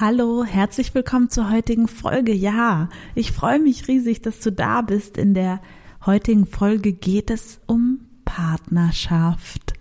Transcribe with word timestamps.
Hallo, 0.00 0.44
herzlich 0.44 0.94
willkommen 0.94 1.28
zur 1.28 1.50
heutigen 1.50 1.88
Folge. 1.88 2.32
Ja, 2.32 2.88
ich 3.16 3.32
freue 3.32 3.58
mich 3.58 3.88
riesig, 3.88 4.22
dass 4.22 4.38
du 4.38 4.52
da 4.52 4.80
bist. 4.80 5.18
In 5.18 5.34
der 5.34 5.60
heutigen 6.06 6.46
Folge 6.46 6.92
geht 6.92 7.32
es 7.32 7.58
um 7.66 8.06
Partnerschaft. 8.24 9.72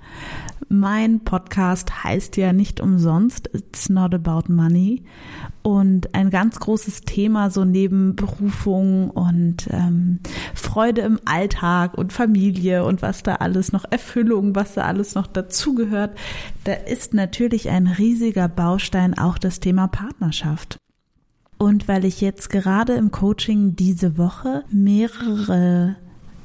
Mein 0.70 1.22
Podcast 1.22 2.04
heißt 2.04 2.36
ja 2.36 2.52
nicht 2.52 2.82
umsonst 2.82 3.50
It's 3.54 3.88
Not 3.88 4.14
About 4.14 4.52
Money 4.52 5.04
und 5.64 6.14
ein 6.14 6.30
ganz 6.30 6.60
großes 6.60 7.02
Thema 7.02 7.50
so 7.50 7.64
neben 7.64 8.18
Berufung 8.18 9.10
und 9.10 9.68
ähm, 9.72 10.20
Freude 10.54 11.02
im 11.02 11.20
Alltag 11.24 11.98
und 11.98 12.12
Familie 12.12 12.84
und 12.84 13.02
was 13.02 13.24
da 13.24 13.36
alles 13.36 13.72
noch 13.72 13.86
Erfüllung, 13.90 14.56
was 14.56 14.74
da 14.74 14.82
alles 14.82 15.16
noch 15.16 15.28
dazugehört, 15.28 16.18
da 16.66 16.74
ist 16.74 17.14
natürlich 17.14 17.70
ein 17.70 17.88
riesiger 17.88 18.50
Baustein 18.50 19.18
auch 19.18 19.38
das 19.38 19.62
Thema 19.62 19.88
Partnerschaft. 19.88 20.78
Und 21.58 21.88
weil 21.88 22.04
ich 22.04 22.20
jetzt 22.20 22.50
gerade 22.50 22.94
im 22.94 23.12
Coaching 23.12 23.76
diese 23.76 24.18
Woche 24.18 24.66
mehrere 24.70 25.96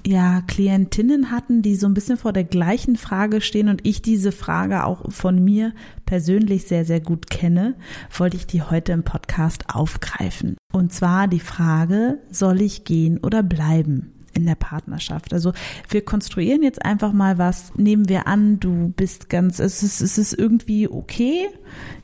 ja, 0.06 0.42
Klientinnen 0.42 1.30
hatten, 1.30 1.62
die 1.62 1.76
so 1.76 1.86
ein 1.86 1.94
bisschen 1.94 2.16
vor 2.16 2.32
der 2.32 2.44
gleichen 2.44 2.96
Frage 2.96 3.40
stehen 3.40 3.68
und 3.68 3.86
ich 3.86 4.02
diese 4.02 4.32
Frage 4.32 4.84
auch 4.84 5.10
von 5.10 5.42
mir 5.42 5.72
persönlich 6.06 6.64
sehr, 6.64 6.84
sehr 6.84 7.00
gut 7.00 7.30
kenne, 7.30 7.74
wollte 8.16 8.36
ich 8.36 8.46
die 8.46 8.62
heute 8.62 8.92
im 8.92 9.04
Podcast 9.04 9.64
aufgreifen. 9.72 10.56
Und 10.72 10.92
zwar 10.92 11.28
die 11.28 11.40
Frage, 11.40 12.18
soll 12.30 12.60
ich 12.60 12.84
gehen 12.84 13.18
oder 13.18 13.42
bleiben? 13.42 14.12
In 14.34 14.46
der 14.46 14.54
Partnerschaft. 14.54 15.32
Also 15.32 15.52
wir 15.88 16.04
konstruieren 16.04 16.62
jetzt 16.62 16.84
einfach 16.84 17.12
mal 17.12 17.38
was. 17.38 17.72
Nehmen 17.76 18.08
wir 18.08 18.26
an, 18.26 18.60
du 18.60 18.92
bist 18.96 19.28
ganz, 19.28 19.58
es 19.58 19.82
ist, 19.82 20.00
es 20.00 20.18
ist 20.18 20.32
irgendwie 20.32 20.88
okay, 20.88 21.48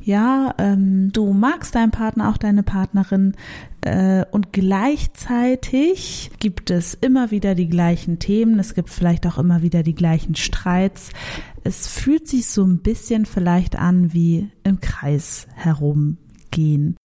ja, 0.00 0.54
ähm, 0.58 1.10
du 1.12 1.32
magst 1.32 1.74
deinen 1.74 1.90
Partner, 1.90 2.30
auch 2.30 2.38
deine 2.38 2.62
Partnerin 2.62 3.34
äh, 3.82 4.24
und 4.30 4.52
gleichzeitig 4.52 6.30
gibt 6.38 6.70
es 6.70 6.94
immer 6.94 7.30
wieder 7.30 7.54
die 7.54 7.68
gleichen 7.68 8.18
Themen, 8.18 8.58
es 8.58 8.74
gibt 8.74 8.90
vielleicht 8.90 9.26
auch 9.26 9.38
immer 9.38 9.62
wieder 9.62 9.82
die 9.82 9.94
gleichen 9.94 10.34
Streits. 10.34 11.10
Es 11.64 11.86
fühlt 11.86 12.26
sich 12.28 12.46
so 12.46 12.64
ein 12.64 12.78
bisschen 12.78 13.26
vielleicht 13.26 13.76
an 13.76 14.12
wie 14.12 14.50
im 14.64 14.80
Kreis 14.80 15.46
herumgehen. 15.54 16.96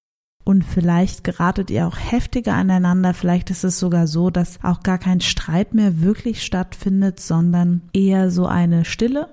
Und 0.43 0.65
vielleicht 0.65 1.23
geratet 1.23 1.71
ihr 1.71 1.87
auch 1.87 1.97
heftiger 1.97 2.53
aneinander. 2.53 3.13
Vielleicht 3.13 3.49
ist 3.49 3.63
es 3.63 3.79
sogar 3.79 4.07
so, 4.07 4.29
dass 4.29 4.59
auch 4.63 4.83
gar 4.83 4.97
kein 4.97 5.21
Streit 5.21 5.73
mehr 5.73 6.01
wirklich 6.01 6.43
stattfindet, 6.43 7.19
sondern 7.19 7.81
eher 7.93 8.29
so 8.29 8.45
eine 8.45 8.83
Stille 8.83 9.29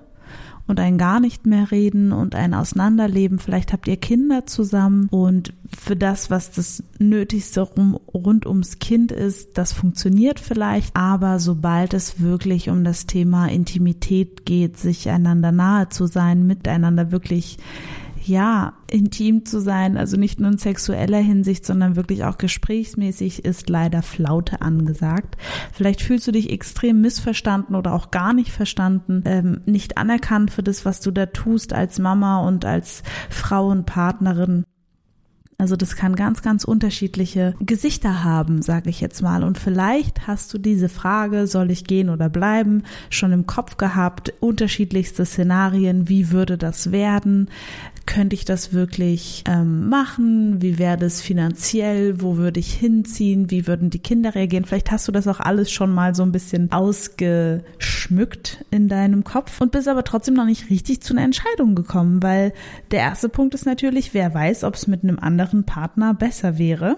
und 0.67 0.79
ein 0.79 0.97
gar 0.97 1.19
nicht 1.19 1.45
mehr 1.45 1.69
reden 1.69 2.13
und 2.13 2.33
ein 2.33 2.53
Auseinanderleben. 2.53 3.39
Vielleicht 3.39 3.73
habt 3.73 3.89
ihr 3.89 3.97
Kinder 3.97 4.45
zusammen 4.45 5.09
und 5.11 5.53
für 5.77 5.97
das, 5.97 6.29
was 6.29 6.51
das 6.51 6.83
Nötigste 6.97 7.61
rum, 7.61 7.99
rund 8.13 8.45
ums 8.45 8.79
Kind 8.79 9.11
ist, 9.11 9.57
das 9.57 9.73
funktioniert 9.73 10.39
vielleicht. 10.39 10.95
Aber 10.95 11.39
sobald 11.39 11.93
es 11.93 12.21
wirklich 12.21 12.69
um 12.69 12.85
das 12.85 13.05
Thema 13.05 13.47
Intimität 13.47 14.45
geht, 14.45 14.77
sich 14.77 15.09
einander 15.09 15.51
nahe 15.51 15.89
zu 15.89 16.07
sein, 16.07 16.47
miteinander 16.47 17.11
wirklich 17.11 17.57
ja, 18.23 18.73
intim 18.89 19.45
zu 19.45 19.59
sein, 19.59 19.97
also 19.97 20.17
nicht 20.17 20.39
nur 20.39 20.51
in 20.51 20.57
sexueller 20.57 21.19
Hinsicht, 21.19 21.65
sondern 21.65 21.95
wirklich 21.95 22.23
auch 22.23 22.37
gesprächsmäßig 22.37 23.45
ist 23.45 23.69
leider 23.69 24.01
Flaute 24.01 24.61
angesagt. 24.61 25.37
Vielleicht 25.73 26.01
fühlst 26.01 26.27
du 26.27 26.31
dich 26.31 26.51
extrem 26.51 27.01
missverstanden 27.01 27.75
oder 27.75 27.93
auch 27.93 28.11
gar 28.11 28.33
nicht 28.33 28.51
verstanden, 28.51 29.23
ähm, 29.25 29.61
nicht 29.65 29.97
anerkannt 29.97 30.51
für 30.51 30.63
das, 30.63 30.85
was 30.85 30.99
du 30.99 31.11
da 31.11 31.27
tust 31.27 31.73
als 31.73 31.99
Mama 31.99 32.45
und 32.45 32.65
als 32.65 33.03
Frau 33.29 33.67
und 33.67 33.85
Partnerin. 33.85 34.65
Also 35.61 35.75
das 35.75 35.95
kann 35.95 36.15
ganz, 36.15 36.41
ganz 36.41 36.63
unterschiedliche 36.63 37.53
Gesichter 37.59 38.23
haben, 38.23 38.63
sage 38.63 38.89
ich 38.89 38.99
jetzt 38.99 39.21
mal. 39.21 39.43
Und 39.43 39.59
vielleicht 39.59 40.25
hast 40.25 40.51
du 40.51 40.57
diese 40.57 40.89
Frage, 40.89 41.45
soll 41.45 41.69
ich 41.69 41.83
gehen 41.83 42.09
oder 42.09 42.29
bleiben, 42.29 42.81
schon 43.11 43.31
im 43.31 43.45
Kopf 43.45 43.77
gehabt, 43.77 44.33
unterschiedlichste 44.39 45.23
Szenarien, 45.23 46.09
wie 46.09 46.31
würde 46.31 46.57
das 46.57 46.91
werden? 46.91 47.47
könnte 48.05 48.33
ich 48.33 48.45
das 48.45 48.73
wirklich 48.73 49.43
ähm, 49.47 49.87
machen? 49.87 50.61
Wie 50.61 50.77
wäre 50.77 50.97
das 50.97 51.21
finanziell? 51.21 52.21
Wo 52.21 52.37
würde 52.37 52.59
ich 52.59 52.73
hinziehen? 52.73 53.51
Wie 53.51 53.67
würden 53.67 53.89
die 53.89 53.99
Kinder 53.99 54.35
reagieren? 54.35 54.65
Vielleicht 54.65 54.91
hast 54.91 55.07
du 55.07 55.11
das 55.11 55.27
auch 55.27 55.39
alles 55.39 55.71
schon 55.71 55.93
mal 55.93 56.15
so 56.15 56.23
ein 56.23 56.31
bisschen 56.31 56.71
ausgeschmückt 56.71 58.65
in 58.71 58.87
deinem 58.87 59.23
Kopf 59.23 59.61
und 59.61 59.71
bist 59.71 59.87
aber 59.87 60.03
trotzdem 60.03 60.33
noch 60.33 60.45
nicht 60.45 60.69
richtig 60.69 61.01
zu 61.01 61.13
einer 61.13 61.23
Entscheidung 61.23 61.75
gekommen, 61.75 62.23
weil 62.23 62.53
der 62.91 62.99
erste 62.99 63.29
Punkt 63.29 63.53
ist 63.53 63.65
natürlich, 63.65 64.13
wer 64.13 64.33
weiß, 64.33 64.63
ob 64.63 64.75
es 64.75 64.87
mit 64.87 65.03
einem 65.03 65.19
anderen 65.19 65.50
Partner 65.53 66.13
besser 66.13 66.57
wäre. 66.57 66.97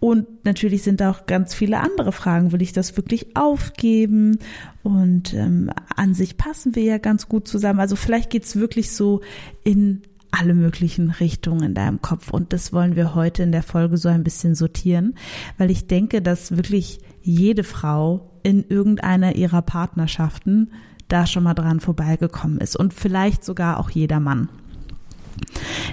Und 0.00 0.44
natürlich 0.44 0.82
sind 0.82 1.02
auch 1.02 1.26
ganz 1.26 1.54
viele 1.54 1.80
andere 1.80 2.12
Fragen. 2.12 2.52
Will 2.52 2.62
ich 2.62 2.72
das 2.72 2.96
wirklich 2.96 3.36
aufgeben? 3.36 4.38
Und 4.82 5.34
ähm, 5.34 5.70
an 5.94 6.14
sich 6.14 6.36
passen 6.36 6.74
wir 6.74 6.82
ja 6.82 6.98
ganz 6.98 7.28
gut 7.28 7.46
zusammen. 7.46 7.80
Also 7.80 7.96
vielleicht 7.96 8.30
geht's 8.30 8.56
wirklich 8.56 8.90
so 8.92 9.20
in 9.64 10.02
alle 10.30 10.54
möglichen 10.54 11.10
Richtungen 11.10 11.62
in 11.62 11.74
deinem 11.74 12.02
Kopf. 12.02 12.30
Und 12.30 12.52
das 12.52 12.72
wollen 12.72 12.96
wir 12.96 13.14
heute 13.14 13.42
in 13.42 13.52
der 13.52 13.62
Folge 13.62 13.96
so 13.96 14.08
ein 14.08 14.24
bisschen 14.24 14.54
sortieren, 14.54 15.14
weil 15.56 15.70
ich 15.70 15.86
denke, 15.86 16.20
dass 16.20 16.56
wirklich 16.56 17.00
jede 17.22 17.64
Frau 17.64 18.30
in 18.42 18.64
irgendeiner 18.68 19.36
ihrer 19.36 19.62
Partnerschaften 19.62 20.70
da 21.08 21.26
schon 21.26 21.44
mal 21.44 21.54
dran 21.54 21.80
vorbeigekommen 21.80 22.58
ist 22.58 22.76
und 22.76 22.92
vielleicht 22.92 23.42
sogar 23.42 23.80
auch 23.80 23.90
jeder 23.90 24.20
Mann. 24.20 24.48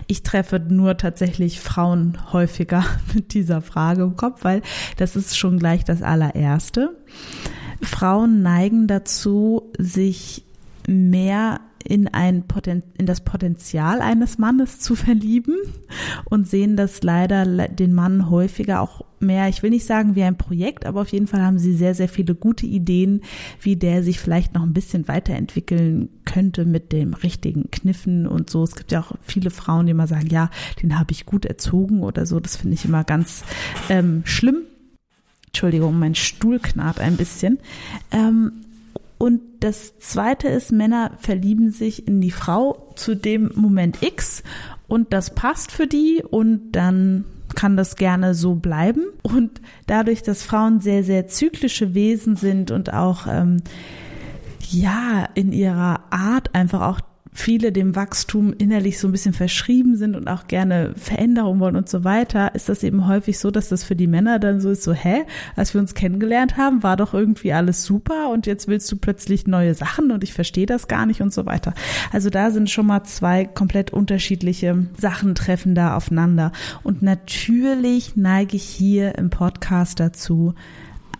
Ich 0.07 0.23
treffe 0.23 0.59
nur 0.59 0.97
tatsächlich 0.97 1.59
Frauen 1.59 2.17
häufiger 2.31 2.83
mit 3.13 3.33
dieser 3.33 3.61
Frage 3.61 4.03
im 4.03 4.15
Kopf, 4.15 4.43
weil 4.43 4.61
das 4.97 5.15
ist 5.15 5.37
schon 5.37 5.59
gleich 5.59 5.83
das 5.83 6.01
allererste. 6.01 6.95
Frauen 7.81 8.41
neigen 8.41 8.87
dazu, 8.87 9.71
sich 9.77 10.43
mehr 10.87 11.59
in 11.83 12.07
ein 12.07 12.47
Poten 12.47 12.83
in 12.97 13.05
das 13.05 13.21
Potenzial 13.21 14.01
eines 14.01 14.37
Mannes 14.37 14.79
zu 14.79 14.95
verlieben 14.95 15.55
und 16.25 16.47
sehen 16.47 16.75
das 16.75 17.03
leider 17.03 17.45
den 17.67 17.93
Mann 17.93 18.29
häufiger 18.29 18.81
auch 18.81 19.04
mehr, 19.19 19.49
ich 19.49 19.63
will 19.63 19.69
nicht 19.69 19.85
sagen 19.85 20.15
wie 20.15 20.23
ein 20.23 20.37
Projekt, 20.37 20.85
aber 20.85 21.01
auf 21.01 21.09
jeden 21.09 21.27
Fall 21.27 21.41
haben 21.41 21.59
sie 21.59 21.73
sehr, 21.73 21.95
sehr 21.95 22.09
viele 22.09 22.35
gute 22.35 22.65
Ideen, 22.65 23.21
wie 23.61 23.75
der 23.75 24.03
sich 24.03 24.19
vielleicht 24.19 24.53
noch 24.53 24.63
ein 24.63 24.73
bisschen 24.73 25.07
weiterentwickeln 25.07 26.09
könnte 26.25 26.65
mit 26.65 26.91
dem 26.91 27.13
richtigen 27.13 27.69
Kniffen 27.71 28.27
und 28.27 28.49
so. 28.49 28.63
Es 28.63 28.75
gibt 28.75 28.91
ja 28.91 29.01
auch 29.01 29.13
viele 29.21 29.49
Frauen, 29.49 29.85
die 29.85 29.91
immer 29.91 30.07
sagen, 30.07 30.27
ja, 30.27 30.49
den 30.81 30.97
habe 30.99 31.11
ich 31.11 31.25
gut 31.25 31.45
erzogen 31.45 32.03
oder 32.03 32.25
so. 32.25 32.39
Das 32.39 32.57
finde 32.57 32.75
ich 32.75 32.85
immer 32.85 33.03
ganz 33.03 33.43
ähm, 33.89 34.23
schlimm. 34.25 34.61
Entschuldigung, 35.47 35.97
mein 35.97 36.15
Stuhl 36.15 36.59
knarrt 36.59 36.99
ein 36.99 37.15
bisschen. 37.15 37.59
Ähm, 38.11 38.51
und 39.17 39.41
das 39.61 39.97
zweite 39.99 40.49
ist, 40.49 40.71
Männer 40.71 41.11
verlieben 41.19 41.71
sich 41.71 42.07
in 42.07 42.19
die 42.19 42.31
Frau 42.31 42.91
zu 42.95 43.15
dem 43.15 43.51
Moment 43.55 44.03
X 44.03 44.43
und 44.87 45.13
das 45.13 45.33
passt 45.33 45.71
für 45.71 45.87
die 45.87 46.21
und 46.29 46.73
dann 46.73 47.25
kann 47.55 47.77
das 47.77 47.95
gerne 47.95 48.35
so 48.35 48.55
bleiben. 48.55 49.05
Und 49.25 49.59
dadurch, 49.87 50.21
dass 50.21 50.43
Frauen 50.43 50.81
sehr, 50.81 51.03
sehr 51.03 51.27
zyklische 51.27 51.95
Wesen 51.95 52.35
sind 52.35 52.69
und 52.69 52.93
auch 52.93 53.25
ähm, 53.25 53.57
ja 54.69 55.27
in 55.33 55.51
ihrer 55.51 56.01
Art 56.11 56.53
einfach 56.53 56.81
auch 56.81 57.01
viele 57.35 57.73
dem 57.73 57.95
Wachstum 57.95 58.53
innerlich 58.57 58.97
so 58.97 59.09
ein 59.09 59.11
bisschen 59.11 59.33
verschrieben 59.33 59.97
sind 59.97 60.15
und 60.15 60.29
auch 60.29 60.47
gerne 60.47 60.93
Veränderungen 60.95 61.59
wollen 61.59 61.75
und 61.75 61.89
so 61.89 62.05
weiter, 62.05 62.55
ist 62.55 62.69
das 62.69 62.81
eben 62.81 63.07
häufig 63.07 63.37
so, 63.37 63.51
dass 63.51 63.67
das 63.67 63.83
für 63.83 63.95
die 63.95 64.07
Männer 64.07 64.39
dann 64.39 64.61
so 64.61 64.69
ist, 64.69 64.83
so, 64.83 64.93
hä, 64.93 65.23
als 65.55 65.73
wir 65.73 65.81
uns 65.81 65.93
kennengelernt 65.93 66.55
haben, 66.55 66.81
war 66.81 66.95
doch 66.95 67.13
irgendwie 67.13 67.51
alles 67.51 67.83
super 67.83 68.29
und 68.31 68.47
jetzt 68.47 68.69
willst 68.69 68.89
du 68.89 68.95
plötzlich 68.95 69.47
neue 69.47 69.75
Sachen 69.75 70.11
und 70.11 70.23
ich 70.23 70.33
verstehe 70.33 70.65
das 70.65 70.87
gar 70.87 71.05
nicht 71.05 71.21
und 71.21 71.33
so 71.33 71.45
weiter. 71.45 71.73
Also 72.13 72.29
da 72.29 72.51
sind 72.51 72.69
schon 72.69 72.87
mal 72.87 73.03
zwei 73.03 73.43
komplett 73.43 73.91
unterschiedliche 73.91 74.87
Sachen 74.97 75.35
treffen 75.35 75.75
da 75.75 75.97
aufeinander. 75.97 76.53
Und 76.83 77.01
natürlich 77.01 78.15
neige 78.15 78.55
ich 78.55 78.63
hier 78.63 79.17
im 79.17 79.29
Podcast 79.29 79.99
dazu, 79.99 80.53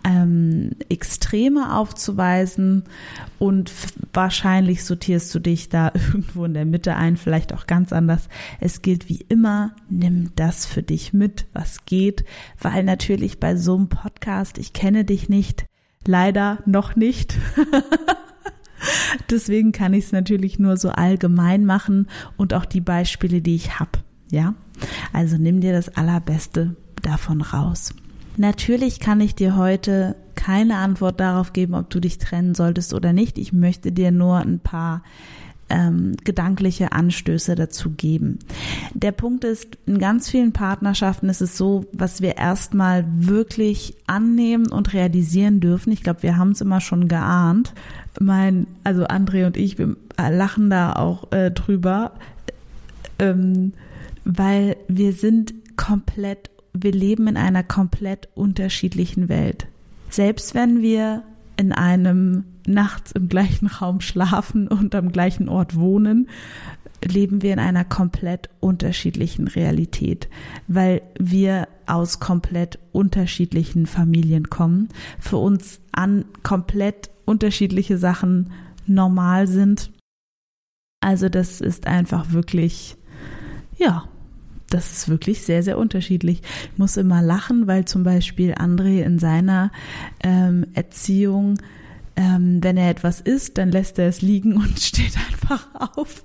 ähm, 0.06 0.70
Extreme 0.88 1.74
aufzuweisen 1.74 2.84
und 3.40 3.72
wahrscheinlich 4.12 4.84
sortierst 4.84 5.34
du 5.34 5.40
dich 5.40 5.68
da 5.68 5.90
irgendwo 5.94 6.44
in 6.44 6.54
der 6.54 6.64
Mitte 6.64 6.94
ein, 6.94 7.16
vielleicht 7.16 7.52
auch 7.52 7.66
ganz 7.66 7.92
anders. 7.92 8.28
Es 8.60 8.82
gilt 8.82 9.08
wie 9.08 9.26
immer, 9.28 9.72
nimm 9.90 10.30
das 10.36 10.64
für 10.64 10.82
dich 10.82 11.12
mit, 11.12 11.46
was 11.52 11.84
geht, 11.86 12.24
weil 12.60 12.84
natürlich 12.84 13.40
bei 13.40 13.56
so 13.56 13.74
einem 13.74 13.88
Podcast, 13.88 14.58
ich 14.58 14.72
kenne 14.72 15.04
dich 15.04 15.28
nicht, 15.28 15.66
leider 16.06 16.58
noch 16.66 16.94
nicht. 16.94 17.36
Deswegen 19.30 19.72
kann 19.72 19.92
ich 19.92 20.04
es 20.04 20.12
natürlich 20.12 20.60
nur 20.60 20.76
so 20.76 20.90
allgemein 20.90 21.64
machen 21.64 22.06
und 22.36 22.54
auch 22.54 22.64
die 22.64 22.80
Beispiele, 22.80 23.40
die 23.40 23.56
ich 23.56 23.80
habe. 23.80 23.98
Ja, 24.30 24.54
also 25.12 25.36
nimm 25.36 25.60
dir 25.60 25.72
das 25.72 25.96
Allerbeste 25.96 26.76
davon 27.02 27.40
raus. 27.40 27.92
Natürlich 28.36 29.00
kann 29.00 29.20
ich 29.20 29.34
dir 29.34 29.56
heute 29.56 30.16
keine 30.34 30.76
Antwort 30.76 31.18
darauf 31.20 31.52
geben, 31.52 31.74
ob 31.74 31.90
du 31.90 32.00
dich 32.00 32.18
trennen 32.18 32.54
solltest 32.54 32.94
oder 32.94 33.12
nicht. 33.12 33.38
Ich 33.38 33.52
möchte 33.52 33.92
dir 33.92 34.10
nur 34.10 34.38
ein 34.38 34.60
paar 34.60 35.02
ähm, 35.68 36.14
gedankliche 36.24 36.92
Anstöße 36.92 37.54
dazu 37.54 37.90
geben. 37.90 38.38
Der 38.94 39.12
Punkt 39.12 39.44
ist, 39.44 39.78
in 39.86 39.98
ganz 39.98 40.30
vielen 40.30 40.52
Partnerschaften 40.52 41.28
ist 41.28 41.40
es 41.40 41.56
so, 41.56 41.86
was 41.92 42.20
wir 42.20 42.36
erstmal 42.36 43.04
wirklich 43.08 43.96
annehmen 44.06 44.70
und 44.70 44.92
realisieren 44.92 45.60
dürfen. 45.60 45.92
Ich 45.92 46.02
glaube, 46.02 46.22
wir 46.22 46.36
haben 46.36 46.52
es 46.52 46.60
immer 46.60 46.80
schon 46.80 47.08
geahnt. 47.08 47.72
Mein, 48.20 48.66
also 48.84 49.04
André 49.06 49.46
und 49.46 49.56
ich, 49.56 49.78
wir 49.78 49.96
lachen 50.16 50.70
da 50.70 50.92
auch 50.92 51.32
äh, 51.32 51.50
drüber, 51.50 52.12
ähm, 53.18 53.72
weil 54.24 54.76
wir 54.88 55.12
sind 55.12 55.54
komplett 55.76 56.50
wir 56.82 56.92
leben 56.92 57.26
in 57.26 57.36
einer 57.36 57.62
komplett 57.62 58.28
unterschiedlichen 58.34 59.28
Welt. 59.28 59.66
Selbst 60.10 60.54
wenn 60.54 60.82
wir 60.82 61.22
in 61.56 61.72
einem 61.72 62.44
nachts 62.66 63.12
im 63.12 63.28
gleichen 63.28 63.66
Raum 63.66 64.00
schlafen 64.00 64.68
und 64.68 64.94
am 64.94 65.12
gleichen 65.12 65.48
Ort 65.48 65.76
wohnen, 65.76 66.28
leben 67.04 67.42
wir 67.42 67.52
in 67.52 67.58
einer 67.58 67.84
komplett 67.84 68.48
unterschiedlichen 68.60 69.48
Realität, 69.48 70.28
weil 70.66 71.02
wir 71.18 71.68
aus 71.86 72.20
komplett 72.20 72.78
unterschiedlichen 72.92 73.86
Familien 73.86 74.50
kommen, 74.50 74.88
für 75.18 75.36
uns 75.36 75.80
an 75.92 76.24
komplett 76.42 77.10
unterschiedliche 77.24 77.98
Sachen 77.98 78.52
normal 78.86 79.46
sind. 79.46 79.90
Also 81.00 81.28
das 81.28 81.60
ist 81.60 81.86
einfach 81.86 82.32
wirklich, 82.32 82.96
ja, 83.76 84.04
das 84.76 84.92
ist 84.92 85.08
wirklich 85.08 85.42
sehr, 85.42 85.62
sehr 85.62 85.78
unterschiedlich. 85.78 86.42
Ich 86.72 86.78
muss 86.78 86.98
immer 86.98 87.22
lachen, 87.22 87.66
weil 87.66 87.86
zum 87.86 88.04
Beispiel 88.04 88.52
André 88.52 89.02
in 89.02 89.18
seiner 89.18 89.72
ähm, 90.22 90.66
Erziehung, 90.74 91.58
ähm, 92.14 92.62
wenn 92.62 92.76
er 92.76 92.90
etwas 92.90 93.22
isst, 93.22 93.56
dann 93.56 93.72
lässt 93.72 93.98
er 93.98 94.08
es 94.08 94.20
liegen 94.20 94.54
und 94.56 94.78
steht 94.78 95.16
einfach 95.16 95.66
auf. 95.96 96.22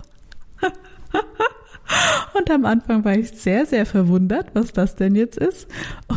und 2.34 2.52
am 2.52 2.66
Anfang 2.66 3.06
war 3.06 3.16
ich 3.16 3.32
sehr, 3.32 3.66
sehr 3.66 3.86
verwundert, 3.86 4.48
was 4.54 4.74
das 4.74 4.98
denn 4.98 5.16
jetzt 5.16 5.38
ist. 5.38 5.68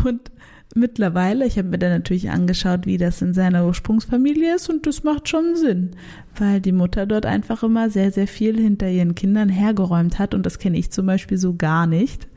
Und 0.05 0.33
mittlerweile, 0.75 1.47
ich 1.47 1.57
habe 1.59 1.69
mir 1.69 1.79
dann 1.79 1.91
natürlich 1.91 2.31
angeschaut, 2.31 2.87
wie 2.87 2.99
das 2.99 3.23
in 3.23 3.35
seiner 3.35 3.67
Ursprungsfamilie 3.67 4.57
ist 4.57 4.69
und 4.69 4.87
das 4.87 5.05
macht 5.05 5.29
schon 5.29 5.57
Sinn, 5.57 5.93
weil 6.37 6.61
die 6.61 6.73
Mutter 6.73 7.07
dort 7.07 7.27
einfach 7.27 7.63
immer 7.63 7.91
sehr, 7.91 8.11
sehr 8.13 8.27
viel 8.27 8.59
hinter 8.61 8.89
ihren 8.89 9.15
Kindern 9.15 9.49
hergeräumt 9.49 10.19
hat 10.19 10.35
und 10.35 10.45
das 10.45 10.59
kenne 10.59 10.79
ich 10.79 10.91
zum 10.91 11.07
Beispiel 11.07 11.39
so 11.39 11.55
gar 11.55 11.87
nicht. 11.87 12.29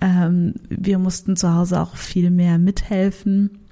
Ähm, 0.00 0.54
wir 0.68 0.98
mussten 0.98 1.36
zu 1.36 1.54
Hause 1.54 1.80
auch 1.80 1.96
viel 1.96 2.30
mehr 2.30 2.58
mithelfen 2.58 3.63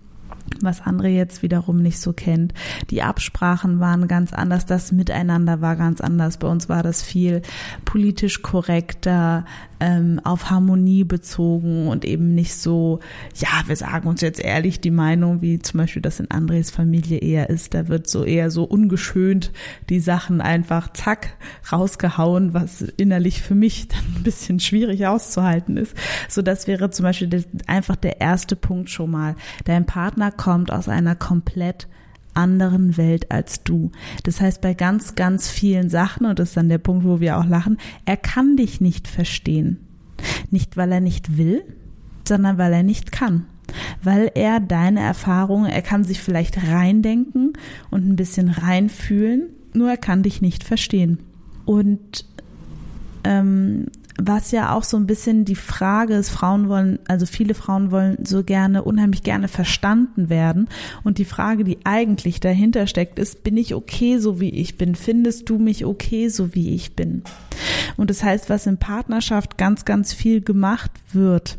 was 0.60 0.80
andere 0.80 1.08
jetzt 1.08 1.42
wiederum 1.42 1.82
nicht 1.82 2.00
so 2.00 2.12
kennt. 2.12 2.52
Die 2.90 3.02
Absprachen 3.02 3.80
waren 3.80 4.08
ganz 4.08 4.32
anders, 4.32 4.66
das 4.66 4.92
Miteinander 4.92 5.60
war 5.60 5.76
ganz 5.76 6.00
anders. 6.00 6.38
Bei 6.38 6.48
uns 6.48 6.68
war 6.68 6.82
das 6.82 7.02
viel 7.02 7.42
politisch 7.84 8.42
korrekter, 8.42 9.44
ähm, 9.82 10.20
auf 10.22 10.48
Harmonie 10.48 11.02
bezogen 11.02 11.88
und 11.88 12.04
eben 12.04 12.36
nicht 12.36 12.54
so, 12.54 13.00
ja, 13.34 13.48
wir 13.66 13.74
sagen 13.74 14.08
uns 14.08 14.20
jetzt 14.20 14.38
ehrlich 14.38 14.80
die 14.80 14.92
Meinung, 14.92 15.42
wie 15.42 15.58
zum 15.58 15.78
Beispiel 15.78 16.00
das 16.00 16.20
in 16.20 16.30
Andres 16.30 16.70
Familie 16.70 17.18
eher 17.18 17.50
ist. 17.50 17.74
Da 17.74 17.88
wird 17.88 18.08
so 18.08 18.24
eher 18.24 18.52
so 18.52 18.62
ungeschönt 18.62 19.50
die 19.88 19.98
Sachen 19.98 20.40
einfach 20.40 20.92
zack 20.92 21.36
rausgehauen, 21.72 22.54
was 22.54 22.82
innerlich 22.82 23.42
für 23.42 23.56
mich 23.56 23.88
dann 23.88 24.04
ein 24.16 24.22
bisschen 24.22 24.60
schwierig 24.60 25.06
auszuhalten 25.08 25.76
ist. 25.76 25.96
So, 26.28 26.42
das 26.42 26.68
wäre 26.68 26.90
zum 26.90 27.02
Beispiel 27.02 27.44
einfach 27.66 27.96
der 27.96 28.20
erste 28.20 28.54
Punkt 28.54 28.88
schon 28.88 29.10
mal. 29.10 29.34
Dein 29.64 29.84
Partner 29.84 30.30
kommt 30.42 30.72
aus 30.72 30.88
einer 30.88 31.14
komplett 31.14 31.86
anderen 32.34 32.96
Welt 32.96 33.30
als 33.30 33.62
du. 33.62 33.92
Das 34.24 34.40
heißt, 34.40 34.60
bei 34.60 34.74
ganz, 34.74 35.14
ganz 35.14 35.48
vielen 35.48 35.88
Sachen, 35.88 36.26
und 36.26 36.40
das 36.40 36.48
ist 36.48 36.56
dann 36.56 36.68
der 36.68 36.78
Punkt, 36.78 37.04
wo 37.04 37.20
wir 37.20 37.38
auch 37.38 37.46
lachen, 37.46 37.78
er 38.06 38.16
kann 38.16 38.56
dich 38.56 38.80
nicht 38.80 39.06
verstehen. 39.06 39.78
Nicht, 40.50 40.76
weil 40.76 40.90
er 40.90 41.00
nicht 41.00 41.36
will, 41.36 41.62
sondern 42.26 42.58
weil 42.58 42.72
er 42.72 42.82
nicht 42.82 43.12
kann. 43.12 43.46
Weil 44.02 44.32
er 44.34 44.58
deine 44.58 44.98
Erfahrungen, 44.98 45.70
er 45.70 45.82
kann 45.82 46.02
sich 46.02 46.20
vielleicht 46.20 46.66
reindenken 46.66 47.52
und 47.92 48.08
ein 48.08 48.16
bisschen 48.16 48.48
reinfühlen, 48.48 49.44
nur 49.74 49.90
er 49.90 49.96
kann 49.96 50.24
dich 50.24 50.42
nicht 50.42 50.64
verstehen. 50.64 51.20
Und 51.66 52.26
ähm, 53.22 53.86
was 54.20 54.50
ja 54.50 54.74
auch 54.74 54.84
so 54.84 54.96
ein 54.96 55.06
bisschen 55.06 55.44
die 55.44 55.54
Frage 55.54 56.14
ist, 56.14 56.30
Frauen 56.30 56.68
wollen, 56.68 56.98
also 57.08 57.26
viele 57.26 57.54
Frauen 57.54 57.90
wollen 57.90 58.18
so 58.24 58.42
gerne, 58.42 58.82
unheimlich 58.84 59.22
gerne 59.22 59.48
verstanden 59.48 60.28
werden. 60.28 60.68
Und 61.02 61.18
die 61.18 61.24
Frage, 61.24 61.64
die 61.64 61.78
eigentlich 61.84 62.40
dahinter 62.40 62.86
steckt, 62.86 63.18
ist, 63.18 63.42
bin 63.42 63.56
ich 63.56 63.74
okay, 63.74 64.18
so 64.18 64.40
wie 64.40 64.50
ich 64.50 64.76
bin? 64.76 64.94
Findest 64.94 65.48
du 65.48 65.58
mich 65.58 65.84
okay, 65.84 66.28
so 66.28 66.54
wie 66.54 66.74
ich 66.74 66.94
bin? 66.94 67.22
Und 67.96 68.10
das 68.10 68.22
heißt, 68.22 68.50
was 68.50 68.66
in 68.66 68.78
Partnerschaft 68.78 69.56
ganz, 69.56 69.84
ganz 69.84 70.12
viel 70.12 70.40
gemacht 70.40 70.90
wird, 71.12 71.58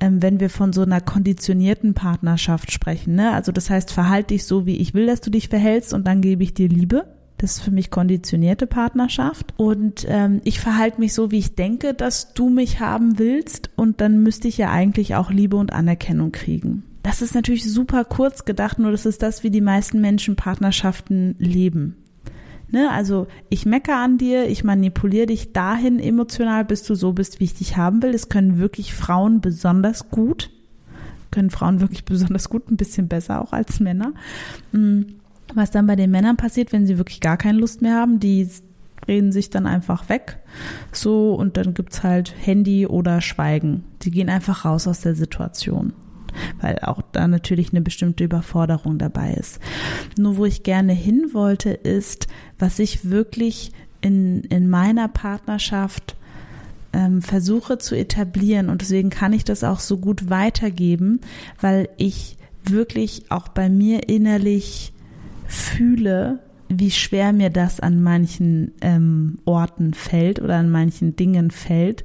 ähm, 0.00 0.22
wenn 0.22 0.40
wir 0.40 0.50
von 0.50 0.72
so 0.72 0.82
einer 0.82 1.00
konditionierten 1.00 1.94
Partnerschaft 1.94 2.72
sprechen. 2.72 3.14
Ne? 3.14 3.32
Also 3.32 3.52
das 3.52 3.70
heißt, 3.70 3.92
verhalte 3.92 4.34
dich 4.34 4.44
so, 4.44 4.66
wie 4.66 4.76
ich 4.76 4.94
will, 4.94 5.06
dass 5.06 5.20
du 5.20 5.30
dich 5.30 5.48
verhältst 5.48 5.92
und 5.92 6.06
dann 6.06 6.20
gebe 6.20 6.42
ich 6.42 6.54
dir 6.54 6.68
Liebe. 6.68 7.06
Das 7.38 7.56
ist 7.56 7.62
für 7.62 7.70
mich 7.70 7.90
konditionierte 7.90 8.66
Partnerschaft. 8.66 9.54
Und 9.56 10.06
ähm, 10.08 10.40
ich 10.44 10.60
verhalte 10.60 11.00
mich 11.00 11.14
so, 11.14 11.30
wie 11.30 11.38
ich 11.38 11.54
denke, 11.54 11.94
dass 11.94 12.32
du 12.32 12.48
mich 12.48 12.80
haben 12.80 13.18
willst. 13.18 13.70
Und 13.76 14.00
dann 14.00 14.22
müsste 14.22 14.48
ich 14.48 14.56
ja 14.56 14.70
eigentlich 14.70 15.14
auch 15.14 15.30
Liebe 15.30 15.56
und 15.56 15.72
Anerkennung 15.72 16.32
kriegen. 16.32 16.84
Das 17.02 17.20
ist 17.20 17.34
natürlich 17.34 17.70
super 17.70 18.04
kurz 18.04 18.44
gedacht, 18.44 18.78
nur 18.78 18.90
das 18.90 19.04
ist 19.04 19.22
das, 19.22 19.42
wie 19.42 19.50
die 19.50 19.60
meisten 19.60 20.00
Menschen 20.00 20.36
Partnerschaften 20.36 21.34
leben. 21.38 21.96
Ne? 22.70 22.90
Also 22.90 23.26
ich 23.50 23.66
mecker 23.66 23.96
an 23.96 24.16
dir, 24.16 24.48
ich 24.48 24.64
manipuliere 24.64 25.26
dich 25.26 25.52
dahin 25.52 26.00
emotional, 26.00 26.64
bis 26.64 26.82
du 26.82 26.94
so 26.94 27.12
bist, 27.12 27.40
wie 27.40 27.44
ich 27.44 27.54
dich 27.54 27.76
haben 27.76 28.02
will. 28.02 28.12
Das 28.12 28.28
können 28.28 28.58
wirklich 28.58 28.94
Frauen 28.94 29.40
besonders 29.40 30.10
gut. 30.10 30.50
Können 31.30 31.50
Frauen 31.50 31.80
wirklich 31.80 32.04
besonders 32.04 32.48
gut, 32.48 32.70
ein 32.70 32.76
bisschen 32.76 33.06
besser 33.08 33.42
auch 33.42 33.52
als 33.52 33.80
Männer. 33.80 34.12
Was 35.54 35.70
dann 35.70 35.86
bei 35.86 35.96
den 35.96 36.10
Männern 36.10 36.36
passiert, 36.36 36.72
wenn 36.72 36.86
sie 36.86 36.98
wirklich 36.98 37.20
gar 37.20 37.36
keine 37.36 37.58
Lust 37.58 37.80
mehr 37.80 37.94
haben, 37.94 38.20
die 38.20 38.48
reden 39.06 39.32
sich 39.32 39.50
dann 39.50 39.66
einfach 39.66 40.08
weg. 40.08 40.38
So, 40.92 41.34
und 41.34 41.56
dann 41.56 41.74
gibt's 41.74 42.02
halt 42.02 42.34
Handy 42.40 42.86
oder 42.86 43.20
Schweigen. 43.20 43.84
Die 44.02 44.10
gehen 44.10 44.28
einfach 44.28 44.64
raus 44.64 44.86
aus 44.86 45.00
der 45.00 45.14
Situation. 45.14 45.92
Weil 46.60 46.80
auch 46.80 47.00
da 47.12 47.28
natürlich 47.28 47.70
eine 47.70 47.80
bestimmte 47.80 48.24
Überforderung 48.24 48.98
dabei 48.98 49.34
ist. 49.34 49.60
Nur 50.18 50.36
wo 50.36 50.44
ich 50.44 50.62
gerne 50.62 50.92
hin 50.92 51.30
wollte, 51.32 51.70
ist, 51.70 52.26
was 52.58 52.78
ich 52.78 53.08
wirklich 53.08 53.70
in, 54.00 54.42
in 54.44 54.68
meiner 54.68 55.08
Partnerschaft 55.08 56.16
ähm, 56.92 57.22
versuche 57.22 57.78
zu 57.78 57.94
etablieren. 57.94 58.68
Und 58.68 58.80
deswegen 58.80 59.10
kann 59.10 59.32
ich 59.32 59.44
das 59.44 59.64
auch 59.64 59.80
so 59.80 59.98
gut 59.98 60.28
weitergeben, 60.30 61.20
weil 61.60 61.88
ich 61.98 62.36
wirklich 62.64 63.30
auch 63.30 63.48
bei 63.48 63.68
mir 63.68 64.08
innerlich 64.08 64.93
fühle, 65.46 66.40
wie 66.68 66.90
schwer 66.90 67.32
mir 67.32 67.50
das 67.50 67.80
an 67.80 68.02
manchen 68.02 68.72
ähm, 68.80 69.38
Orten 69.44 69.94
fällt 69.94 70.40
oder 70.40 70.56
an 70.56 70.70
manchen 70.70 71.16
Dingen 71.16 71.50
fällt, 71.50 72.04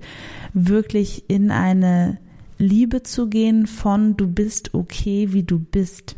wirklich 0.54 1.26
in 1.28 1.52
eine 1.52 2.18
Liebe 2.58 3.04
zu 3.04 3.30
gehen 3.30 3.68
von 3.68 4.18
du 4.18 4.28
bist 4.28 4.74
okay, 4.74 5.30
wie 5.32 5.44
du 5.44 5.60
bist. 5.60 6.18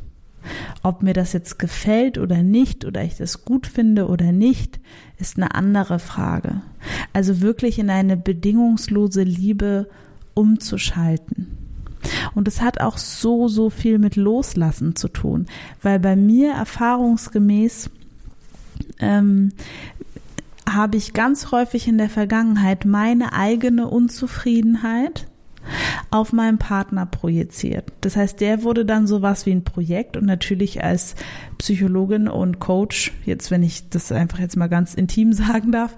Ob 0.81 1.03
mir 1.03 1.13
das 1.13 1.33
jetzt 1.33 1.59
gefällt 1.59 2.17
oder 2.17 2.41
nicht, 2.41 2.83
oder 2.83 3.03
ich 3.03 3.15
das 3.17 3.45
gut 3.45 3.67
finde 3.67 4.07
oder 4.07 4.31
nicht, 4.31 4.79
ist 5.19 5.37
eine 5.37 5.53
andere 5.53 5.99
Frage. 5.99 6.61
Also 7.13 7.41
wirklich 7.41 7.77
in 7.77 7.91
eine 7.91 8.17
bedingungslose 8.17 9.21
Liebe 9.21 9.87
umzuschalten. 10.33 11.60
Und 12.33 12.47
es 12.47 12.61
hat 12.61 12.81
auch 12.81 12.97
so, 12.97 13.47
so 13.47 13.69
viel 13.69 13.99
mit 13.99 14.15
Loslassen 14.15 14.95
zu 14.95 15.07
tun, 15.07 15.47
weil 15.81 15.99
bei 15.99 16.15
mir 16.15 16.53
erfahrungsgemäß 16.53 17.89
ähm, 18.99 19.51
habe 20.69 20.97
ich 20.97 21.13
ganz 21.13 21.51
häufig 21.51 21.87
in 21.87 21.97
der 21.97 22.09
Vergangenheit 22.09 22.85
meine 22.85 23.33
eigene 23.33 23.87
Unzufriedenheit 23.87 25.27
auf 26.09 26.33
meinen 26.33 26.57
Partner 26.57 27.05
projiziert. 27.05 27.91
Das 28.01 28.15
heißt, 28.15 28.41
der 28.41 28.63
wurde 28.63 28.85
dann 28.85 29.07
sowas 29.07 29.45
wie 29.45 29.51
ein 29.51 29.63
Projekt 29.63 30.17
und 30.17 30.25
natürlich 30.25 30.83
als 30.83 31.15
Psychologin 31.57 32.27
und 32.27 32.59
Coach, 32.59 33.13
jetzt 33.25 33.51
wenn 33.51 33.63
ich 33.63 33.89
das 33.89 34.11
einfach 34.11 34.39
jetzt 34.39 34.57
mal 34.57 34.67
ganz 34.67 34.93
intim 34.93 35.33
sagen 35.33 35.71
darf, 35.71 35.95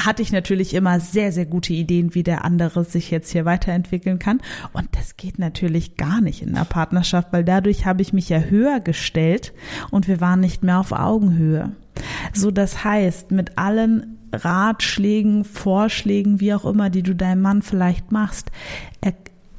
hatte 0.00 0.22
ich 0.22 0.32
natürlich 0.32 0.74
immer 0.74 1.00
sehr, 1.00 1.32
sehr 1.32 1.46
gute 1.46 1.72
Ideen, 1.72 2.14
wie 2.14 2.22
der 2.22 2.44
andere 2.44 2.84
sich 2.84 3.10
jetzt 3.10 3.30
hier 3.30 3.44
weiterentwickeln 3.44 4.18
kann. 4.18 4.40
Und 4.72 4.88
das 4.92 5.16
geht 5.16 5.38
natürlich 5.38 5.96
gar 5.96 6.20
nicht 6.20 6.42
in 6.42 6.56
einer 6.56 6.64
Partnerschaft, 6.64 7.32
weil 7.32 7.44
dadurch 7.44 7.86
habe 7.86 8.02
ich 8.02 8.12
mich 8.12 8.28
ja 8.28 8.40
höher 8.40 8.80
gestellt 8.80 9.52
und 9.90 10.08
wir 10.08 10.20
waren 10.20 10.40
nicht 10.40 10.62
mehr 10.62 10.80
auf 10.80 10.92
Augenhöhe. 10.92 11.72
So, 12.32 12.50
das 12.50 12.84
heißt, 12.84 13.30
mit 13.30 13.58
allen 13.58 14.18
Ratschlägen, 14.32 15.44
Vorschlägen, 15.44 16.40
wie 16.40 16.54
auch 16.54 16.64
immer, 16.64 16.90
die 16.90 17.02
du 17.02 17.14
deinem 17.14 17.42
Mann 17.42 17.62
vielleicht 17.62 18.12
machst, 18.12 18.50
er, 19.00 19.12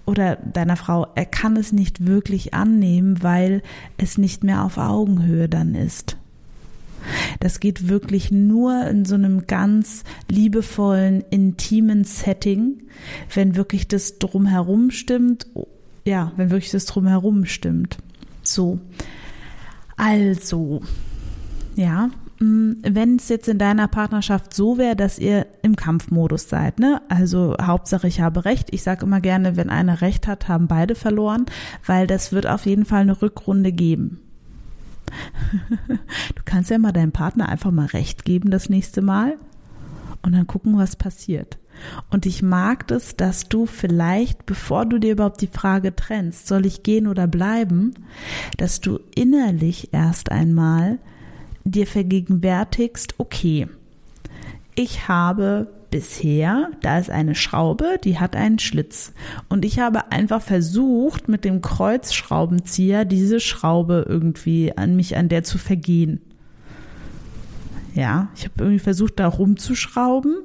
oder 0.06 0.36
deiner 0.38 0.76
Frau, 0.76 1.08
er 1.16 1.26
kann 1.26 1.56
es 1.56 1.72
nicht 1.72 2.06
wirklich 2.06 2.54
annehmen, 2.54 3.22
weil 3.22 3.62
es 3.98 4.18
nicht 4.18 4.44
mehr 4.44 4.64
auf 4.64 4.78
Augenhöhe 4.78 5.48
dann 5.48 5.76
ist. 5.76 6.18
Das 7.40 7.60
geht 7.60 7.88
wirklich 7.90 8.32
nur 8.32 8.88
in 8.88 9.06
so 9.06 9.16
einem 9.16 9.48
ganz 9.48 10.04
liebevollen, 10.30 11.24
intimen 11.30 12.04
Setting, 12.04 12.84
wenn 13.34 13.56
wirklich 13.56 13.88
das 13.88 14.20
drumherum 14.20 14.92
stimmt. 14.92 15.48
Ja, 16.06 16.32
wenn 16.36 16.52
wirklich 16.52 16.72
das 16.72 16.86
drumherum 16.86 17.46
stimmt. 17.46 17.98
So. 18.44 18.80
Also, 19.96 20.82
ja, 21.76 22.10
mm, 22.40 22.74
wenn 22.84 23.16
es 23.16 23.30
jetzt 23.30 23.48
in 23.48 23.58
deiner 23.58 23.88
Partnerschaft 23.88 24.54
so 24.54 24.78
wäre, 24.78 24.96
dass 24.96 25.20
ihr 25.20 25.48
im 25.62 25.76
Kampfmodus 25.76 26.50
seid, 26.50 26.80
ne? 26.80 27.02
Also 27.10 27.56
Hauptsache 27.62 28.08
ich 28.08 28.22
habe 28.22 28.46
recht. 28.46 28.70
Ich 28.72 28.84
sage 28.84 29.06
immer 29.06 29.22
gerne, 29.22 29.56
wenn 29.56 29.70
einer 29.70 30.02
recht 30.02 30.28
hat, 30.28 30.48
haben 30.48 30.68
beide 30.68 30.96
verloren, 30.96 31.46
weil 31.86 32.08
das 32.08 32.32
wird 32.32 32.48
auf 32.48 32.66
jeden 32.66 32.86
Fall 32.86 33.02
eine 33.02 33.22
Rückrunde 33.22 33.72
geben. 33.72 34.23
Du 36.36 36.42
kannst 36.46 36.70
ja 36.70 36.78
mal 36.78 36.92
deinem 36.92 37.12
Partner 37.12 37.50
einfach 37.50 37.72
mal 37.72 37.88
recht 37.88 38.26
geben 38.26 38.52
das 38.52 38.70
nächste 38.70 39.02
Mal 39.02 39.38
und 40.22 40.34
dann 40.34 40.48
gucken, 40.48 40.78
was 40.78 40.96
passiert. 40.96 41.58
Und 42.10 42.26
ich 42.26 42.42
mag 42.42 42.88
das, 42.88 43.18
dass 43.18 43.50
du 43.50 43.66
vielleicht, 43.66 44.46
bevor 44.46 44.86
du 44.86 45.00
dir 45.00 45.14
überhaupt 45.14 45.42
die 45.42 45.48
Frage 45.48 45.96
trennst, 45.96 46.48
soll 46.48 46.66
ich 46.66 46.84
gehen 46.84 47.08
oder 47.08 47.28
bleiben, 47.28 47.94
dass 48.58 48.80
du 48.80 49.00
innerlich 49.16 49.94
erst 49.94 50.32
einmal 50.32 51.00
dir 51.64 51.88
vergegenwärtigst, 51.88 53.16
okay, 53.18 53.68
ich 54.76 55.08
habe 55.08 55.68
bisher, 55.94 56.72
da 56.82 56.98
ist 56.98 57.12
eine 57.12 57.36
Schraube, 57.36 58.00
die 58.04 58.18
hat 58.18 58.36
einen 58.36 58.58
Schlitz. 58.58 59.14
Und 59.48 59.64
ich 59.64 59.78
habe 59.78 60.12
einfach 60.12 60.42
versucht, 60.42 61.30
mit 61.30 61.46
dem 61.46 61.62
Kreuzschraubenzieher 61.62 63.06
diese 63.06 63.40
Schraube 63.40 64.04
irgendwie 64.10 64.76
an 64.76 64.96
mich 64.96 65.16
an 65.18 65.30
der 65.30 65.44
zu 65.44 65.60
vergehen. 65.60 66.20
Ja, 67.94 68.30
ich 68.36 68.46
habe 68.46 68.56
irgendwie 68.58 68.80
versucht, 68.80 69.20
da 69.20 69.28
rumzuschrauben 69.28 70.38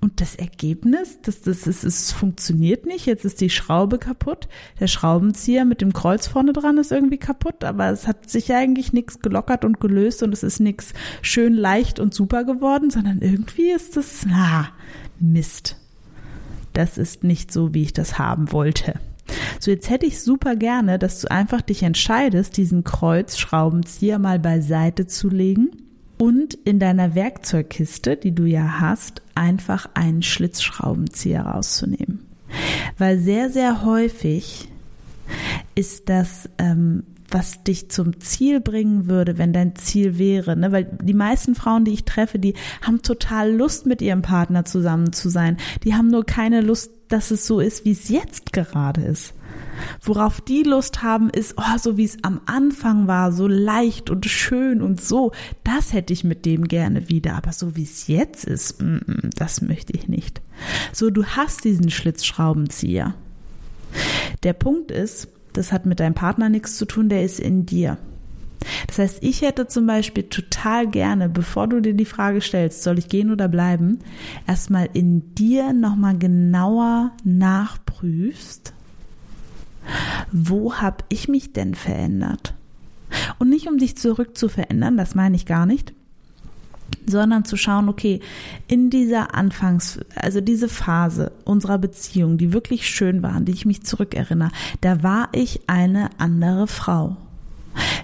und 0.00 0.20
das 0.20 0.36
Ergebnis, 0.36 1.18
das, 1.22 1.40
das, 1.40 1.62
das, 1.62 1.82
es 1.82 2.12
funktioniert 2.12 2.86
nicht. 2.86 3.06
Jetzt 3.06 3.24
ist 3.24 3.40
die 3.40 3.50
Schraube 3.50 3.98
kaputt. 3.98 4.48
Der 4.78 4.86
Schraubenzieher 4.86 5.64
mit 5.64 5.80
dem 5.80 5.92
Kreuz 5.92 6.28
vorne 6.28 6.52
dran 6.52 6.78
ist 6.78 6.92
irgendwie 6.92 7.18
kaputt, 7.18 7.64
aber 7.64 7.90
es 7.90 8.06
hat 8.06 8.30
sich 8.30 8.52
eigentlich 8.52 8.92
nichts 8.92 9.18
gelockert 9.20 9.64
und 9.64 9.80
gelöst 9.80 10.22
und 10.22 10.32
es 10.32 10.44
ist 10.44 10.60
nichts 10.60 10.94
schön 11.20 11.52
leicht 11.52 11.98
und 11.98 12.14
super 12.14 12.44
geworden, 12.44 12.90
sondern 12.90 13.20
irgendwie 13.20 13.70
ist 13.70 13.96
es, 13.96 14.24
na, 14.24 14.68
Mist. 15.18 15.76
Das 16.74 16.96
ist 16.96 17.24
nicht 17.24 17.52
so, 17.52 17.74
wie 17.74 17.82
ich 17.82 17.92
das 17.92 18.20
haben 18.20 18.52
wollte. 18.52 19.00
So, 19.58 19.72
jetzt 19.72 19.90
hätte 19.90 20.06
ich 20.06 20.22
super 20.22 20.54
gerne, 20.54 21.00
dass 21.00 21.20
du 21.20 21.30
einfach 21.30 21.60
dich 21.60 21.82
entscheidest, 21.82 22.56
diesen 22.56 22.84
Kreuzschraubenzieher 22.84 24.20
mal 24.20 24.38
beiseite 24.38 25.08
zu 25.08 25.28
legen 25.28 25.70
und 26.18 26.54
in 26.54 26.78
deiner 26.78 27.14
Werkzeugkiste, 27.14 28.16
die 28.16 28.34
du 28.34 28.44
ja 28.44 28.80
hast, 28.80 29.22
einfach 29.34 29.88
einen 29.94 30.22
Schlitzschraubenzieher 30.22 31.42
rauszunehmen. 31.42 32.26
Weil 32.98 33.18
sehr, 33.18 33.50
sehr 33.50 33.84
häufig 33.84 34.68
ist 35.74 36.08
das, 36.08 36.48
ähm, 36.58 37.04
was 37.30 37.62
dich 37.62 37.90
zum 37.90 38.20
Ziel 38.20 38.60
bringen 38.60 39.06
würde, 39.06 39.36
wenn 39.36 39.52
dein 39.52 39.76
Ziel 39.76 40.18
wäre, 40.18 40.56
ne? 40.56 40.72
weil 40.72 40.84
die 41.02 41.14
meisten 41.14 41.54
Frauen, 41.54 41.84
die 41.84 41.92
ich 41.92 42.04
treffe, 42.04 42.38
die 42.38 42.54
haben 42.80 43.02
total 43.02 43.52
Lust, 43.52 43.86
mit 43.86 44.00
ihrem 44.00 44.22
Partner 44.22 44.64
zusammen 44.64 45.12
zu 45.12 45.28
sein. 45.28 45.58
Die 45.84 45.94
haben 45.94 46.08
nur 46.08 46.24
keine 46.24 46.62
Lust, 46.62 46.90
dass 47.08 47.30
es 47.30 47.46
so 47.46 47.60
ist, 47.60 47.84
wie 47.84 47.92
es 47.92 48.08
jetzt 48.08 48.52
gerade 48.52 49.02
ist. 49.02 49.34
Worauf 50.02 50.40
die 50.40 50.62
Lust 50.62 51.02
haben, 51.02 51.30
ist, 51.30 51.54
oh, 51.56 51.78
so 51.78 51.96
wie 51.96 52.04
es 52.04 52.18
am 52.22 52.40
Anfang 52.46 53.06
war, 53.06 53.32
so 53.32 53.46
leicht 53.46 54.10
und 54.10 54.26
schön 54.26 54.82
und 54.82 55.00
so, 55.00 55.32
das 55.64 55.92
hätte 55.92 56.12
ich 56.12 56.24
mit 56.24 56.46
dem 56.46 56.64
gerne 56.64 57.08
wieder. 57.08 57.34
Aber 57.34 57.52
so 57.52 57.76
wie 57.76 57.84
es 57.84 58.06
jetzt 58.06 58.44
ist, 58.44 58.82
mm, 58.82 58.96
mm, 58.96 59.30
das 59.36 59.62
möchte 59.62 59.92
ich 59.94 60.08
nicht. 60.08 60.40
So, 60.92 61.10
du 61.10 61.24
hast 61.24 61.64
diesen 61.64 61.90
Schlitzschraubenzieher. 61.90 63.14
Der 64.42 64.52
Punkt 64.52 64.90
ist, 64.90 65.28
das 65.52 65.72
hat 65.72 65.86
mit 65.86 66.00
deinem 66.00 66.14
Partner 66.14 66.48
nichts 66.48 66.76
zu 66.76 66.84
tun, 66.84 67.08
der 67.08 67.24
ist 67.24 67.40
in 67.40 67.66
dir. 67.66 67.98
Das 68.86 68.98
heißt, 68.98 69.18
ich 69.22 69.42
hätte 69.42 69.68
zum 69.68 69.86
Beispiel 69.86 70.24
total 70.24 70.88
gerne, 70.88 71.28
bevor 71.28 71.68
du 71.68 71.80
dir 71.80 71.94
die 71.94 72.04
Frage 72.04 72.40
stellst, 72.40 72.82
soll 72.82 72.98
ich 72.98 73.08
gehen 73.08 73.30
oder 73.30 73.48
bleiben, 73.48 74.00
erstmal 74.46 74.88
in 74.92 75.34
dir 75.34 75.72
nochmal 75.72 76.18
genauer 76.18 77.12
nachprüfst, 77.24 78.74
wo 80.32 80.74
habe 80.74 81.04
ich 81.08 81.28
mich 81.28 81.52
denn 81.52 81.74
verändert? 81.74 82.54
Und 83.38 83.48
nicht 83.48 83.68
um 83.68 83.78
dich 83.78 83.96
zurück 83.96 84.36
zu 84.36 84.48
verändern, 84.48 84.96
das 84.96 85.14
meine 85.14 85.36
ich 85.36 85.46
gar 85.46 85.66
nicht, 85.66 85.92
sondern 87.06 87.44
zu 87.44 87.56
schauen, 87.56 87.88
okay, 87.88 88.20
in 88.66 88.90
dieser 88.90 89.34
Anfangs, 89.34 90.00
also 90.14 90.40
diese 90.40 90.68
Phase 90.68 91.32
unserer 91.44 91.78
Beziehung, 91.78 92.38
die 92.38 92.52
wirklich 92.52 92.88
schön 92.88 93.22
war, 93.22 93.32
an 93.32 93.44
die 93.44 93.52
ich 93.52 93.66
mich 93.66 93.82
zurückerinnere, 93.82 94.50
da 94.80 95.02
war 95.02 95.28
ich 95.32 95.60
eine 95.68 96.10
andere 96.18 96.66
Frau. 96.66 97.16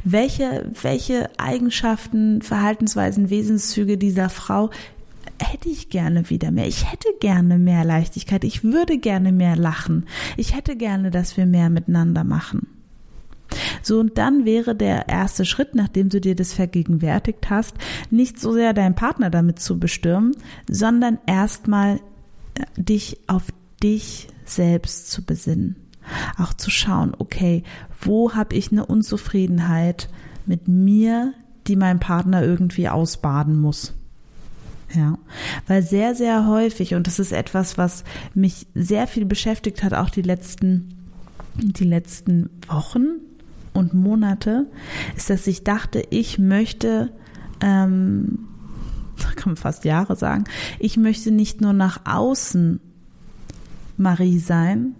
Welche, 0.04 0.70
welche 0.82 1.30
Eigenschaften, 1.38 2.42
Verhaltensweisen, 2.42 3.30
Wesenszüge 3.30 3.98
dieser 3.98 4.28
Frau 4.28 4.70
hätte 5.42 5.68
ich 5.68 5.90
gerne 5.90 6.30
wieder 6.30 6.50
mehr. 6.50 6.66
Ich 6.66 6.90
hätte 6.90 7.08
gerne 7.20 7.58
mehr 7.58 7.84
Leichtigkeit. 7.84 8.44
Ich 8.44 8.64
würde 8.64 8.98
gerne 8.98 9.32
mehr 9.32 9.56
lachen. 9.56 10.06
Ich 10.36 10.54
hätte 10.54 10.76
gerne, 10.76 11.10
dass 11.10 11.36
wir 11.36 11.46
mehr 11.46 11.70
miteinander 11.70 12.24
machen. 12.24 12.68
So, 13.82 14.00
und 14.00 14.18
dann 14.18 14.44
wäre 14.44 14.74
der 14.74 15.08
erste 15.08 15.44
Schritt, 15.44 15.74
nachdem 15.74 16.08
du 16.08 16.20
dir 16.20 16.34
das 16.34 16.52
vergegenwärtigt 16.52 17.50
hast, 17.50 17.76
nicht 18.10 18.40
so 18.40 18.52
sehr 18.52 18.72
deinen 18.72 18.94
Partner 18.94 19.30
damit 19.30 19.60
zu 19.60 19.78
bestürmen, 19.78 20.34
sondern 20.68 21.18
erstmal 21.26 21.96
äh, 22.54 22.64
dich 22.76 23.18
auf 23.26 23.44
dich 23.82 24.28
selbst 24.44 25.10
zu 25.10 25.24
besinnen. 25.24 25.76
Auch 26.38 26.52
zu 26.52 26.70
schauen, 26.70 27.14
okay, 27.18 27.62
wo 28.00 28.34
habe 28.34 28.54
ich 28.54 28.70
eine 28.70 28.84
Unzufriedenheit 28.84 30.08
mit 30.46 30.68
mir, 30.68 31.32
die 31.66 31.76
mein 31.76 31.98
Partner 31.98 32.42
irgendwie 32.42 32.88
ausbaden 32.88 33.58
muss. 33.58 33.94
Ja, 34.94 35.18
weil 35.66 35.82
sehr, 35.82 36.14
sehr 36.14 36.46
häufig, 36.46 36.94
und 36.94 37.06
das 37.06 37.18
ist 37.18 37.32
etwas, 37.32 37.78
was 37.78 38.04
mich 38.34 38.66
sehr 38.74 39.06
viel 39.06 39.24
beschäftigt 39.24 39.82
hat, 39.82 39.92
auch 39.94 40.10
die 40.10 40.22
letzten, 40.22 40.94
die 41.56 41.84
letzten 41.84 42.50
Wochen 42.68 43.20
und 43.72 43.94
Monate, 43.94 44.66
ist, 45.16 45.30
dass 45.30 45.46
ich 45.46 45.64
dachte, 45.64 46.02
ich 46.10 46.38
möchte, 46.38 47.12
ähm, 47.60 48.46
kann 49.36 49.52
man 49.52 49.56
fast 49.56 49.84
Jahre 49.84 50.16
sagen, 50.16 50.44
ich 50.78 50.96
möchte 50.96 51.30
nicht 51.30 51.60
nur 51.60 51.72
nach 51.72 52.00
außen 52.04 52.80
Marie 53.96 54.38
sein, 54.38 54.94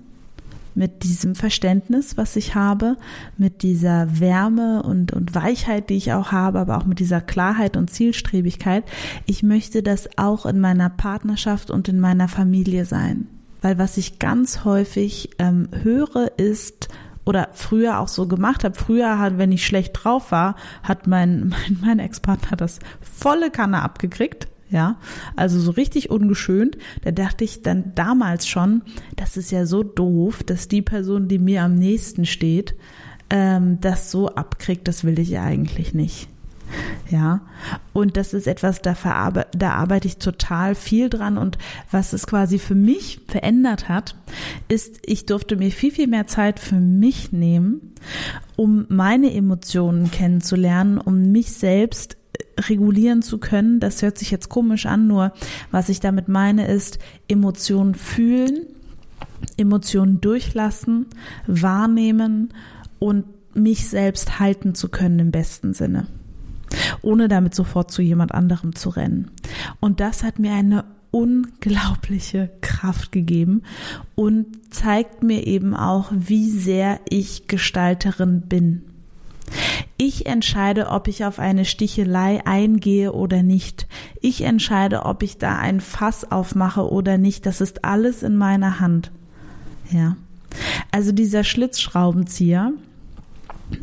mit 0.75 1.03
diesem 1.03 1.35
Verständnis, 1.35 2.17
was 2.17 2.37
ich 2.37 2.55
habe, 2.55 2.97
mit 3.37 3.63
dieser 3.63 4.21
Wärme 4.21 4.83
und, 4.83 5.13
und 5.13 5.35
Weichheit, 5.35 5.91
die 5.91 5.97
ich 5.97 6.13
auch 6.13 6.33
habe, 6.33 6.59
aber 6.61 6.79
auch 6.79 6.85
mit 6.85 6.99
dieser 6.99 7.21
Klarheit 7.21 7.77
und 7.77 7.91
Zielstrebigkeit. 7.91 8.85
Ich 9.27 9.43
möchte 9.43 9.83
das 9.83 10.09
auch 10.17 10.47
in 10.47 10.61
meiner 10.61 10.91
Partnerschaft 10.91 11.71
und 11.71 11.89
in 11.89 12.01
meiner 12.01 12.29
Familie 12.29 12.85
sein. 12.85 13.29
Weil 13.63 13.79
was 13.79 13.97
ich 13.97 14.19
ganz 14.19 14.65
häufig 14.65 15.31
ähm, 15.39 15.69
höre, 15.83 16.33
ist, 16.39 16.89
oder 17.25 17.49
früher 17.53 18.01
auch 18.01 18.09
so 18.09 18.29
gemacht 18.29 18.65
habe. 18.65 18.75
Früher, 18.75 19.19
hat, 19.19 19.39
wenn 19.39 19.53
ich 19.53 19.65
schlecht 19.65 19.93
drauf 19.95 20.31
war, 20.31 20.57
hat 20.83 21.07
mein, 21.07 21.49
mein, 21.49 21.79
mein 21.81 21.99
Ex-Partner 21.99 22.57
das 22.57 22.79
volle 23.01 23.51
Kanne 23.51 23.83
abgekriegt 23.83 24.49
ja, 24.71 24.99
also 25.37 25.61
so 25.61 25.71
richtig 25.71 26.11
ungeschönt. 26.11 26.79
Da 27.03 27.11
dachte 27.11 27.45
ich 27.45 27.63
dann 27.63 27.93
damals 27.95 28.49
schon, 28.49 28.83
das 29.17 29.37
ist 29.37 29.51
ja 29.51 29.67
so 29.67 29.83
doof, 29.83 30.43
dass 30.43 30.69
die 30.69 30.83
Person, 30.83 31.29
die 31.29 31.39
mir 31.39 31.63
am 31.63 31.75
nächsten 31.75 32.27
steht, 32.27 32.75
ähm, 33.31 33.81
das 33.81 34.11
so 34.11 34.29
abkriegt, 34.29 34.89
das 34.89 35.05
will 35.05 35.19
ich 35.19 35.31
ja 35.31 35.43
eigentlich 35.43 35.95
nicht. 35.95 36.29
Ja, 37.11 37.43
und 37.93 38.17
das 38.17 38.33
ist 38.33 38.47
etwas, 38.47 38.81
da, 38.81 38.95
da 39.53 39.73
arbeite 39.73 40.09
ich 40.09 40.17
total 40.17 40.75
viel 40.75 41.11
dran. 41.11 41.39
Und 41.39 41.59
was 41.91 42.13
es 42.13 42.27
quasi 42.27 42.59
für 42.59 42.75
mich 42.75 43.21
verändert 43.29 43.89
hat, 43.89 44.17
ist, 44.69 44.99
ich 45.05 45.27
durfte 45.27 45.57
mir 45.57 45.71
viel, 45.71 45.93
viel 45.93 46.07
mehr 46.07 46.27
Zeit 46.27 46.59
für 46.59 46.81
mich 46.81 47.33
nehmen, 47.33 47.95
um 48.57 48.87
meine 48.89 49.33
Emotionen 49.35 50.11
kennenzulernen, 50.11 50.99
um 50.99 51.31
mich 51.31 51.53
selbst 51.53 52.17
regulieren 52.59 53.23
zu 53.23 53.39
können. 53.39 53.81
Das 53.81 54.03
hört 54.03 54.19
sich 54.19 54.31
jetzt 54.31 54.49
komisch 54.49 54.87
an, 54.87 55.07
nur 55.07 55.33
was 55.71 55.89
ich 55.89 56.01
damit 56.01 56.29
meine 56.29 56.67
ist, 56.67 56.99
Emotionen 57.29 57.95
fühlen, 57.95 58.67
Emotionen 59.57 60.21
durchlassen, 60.21 61.07
wahrnehmen 61.47 62.51
und 62.99 63.25
mich 63.55 63.89
selbst 63.89 64.39
halten 64.41 64.75
zu 64.75 64.89
können 64.89 65.19
im 65.19 65.31
besten 65.31 65.75
Sinne, 65.75 66.07
ohne 67.03 67.29
damit 67.29 67.55
sofort 67.55 67.91
zu 67.91 68.03
jemand 68.03 68.33
anderem 68.33 68.75
zu 68.75 68.91
rennen. 68.91 69.31
Und 69.81 70.01
das 70.01 70.25
hat 70.25 70.39
mir 70.39 70.53
eine 70.53 70.85
unglaubliche 71.11 72.51
Kraft 72.61 73.13
gegeben 73.13 73.63
und 74.17 74.75
zeigt 74.75 75.23
mir 75.23 75.47
eben 75.47 75.77
auch, 75.77 76.11
wie 76.13 76.51
sehr 76.51 76.99
ich 77.09 77.47
Gestalterin 77.47 78.43
bin. 78.49 78.83
Ich 79.97 80.27
entscheide, 80.27 80.89
ob 80.89 81.09
ich 81.09 81.25
auf 81.25 81.39
eine 81.39 81.65
Stichelei 81.65 82.45
eingehe 82.45 83.13
oder 83.13 83.43
nicht. 83.43 83.87
Ich 84.21 84.43
entscheide, 84.43 85.05
ob 85.05 85.23
ich 85.23 85.39
da 85.39 85.59
ein 85.59 85.81
Fass 85.81 86.31
aufmache 86.31 86.91
oder 86.91 87.17
nicht. 87.17 87.47
Das 87.47 87.61
ist 87.61 87.85
alles 87.85 88.23
in 88.23 88.37
meiner 88.37 88.81
Hand. 88.81 89.13
Ja. 89.91 90.17
Also 90.91 91.13
dieser 91.13 91.45
Schlitzschraubenzieher, 91.45 92.73